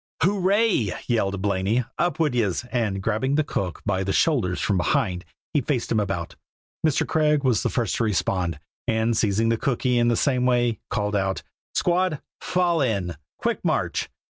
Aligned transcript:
"Hooray!" 0.23 0.93
yelled 1.05 1.39
Blaney; 1.43 1.85
"up 1.99 2.17
wid 2.19 2.33
yez!" 2.33 2.65
and 2.71 3.03
grabbing 3.03 3.35
the 3.35 3.43
cook 3.43 3.83
by 3.85 4.03
the 4.03 4.11
shoulders 4.11 4.59
from 4.59 4.77
behind, 4.77 5.25
he 5.53 5.61
faced 5.61 5.91
him 5.91 5.99
about. 5.99 6.35
Mr. 6.83 7.07
Craig 7.07 7.43
was 7.43 7.61
the 7.61 7.69
first 7.69 7.97
to 7.97 8.03
respond, 8.05 8.59
and 8.87 9.15
seizing 9.15 9.49
the 9.49 9.57
cookee 9.59 9.99
in 9.99 10.07
the 10.07 10.15
same 10.17 10.47
way, 10.47 10.79
called 10.89 11.15
out: 11.15 11.43
"Squad, 11.75 12.19
fall 12.39 12.81
in! 12.81 13.15
quick 13.39 13.63
march!" 13.63 14.09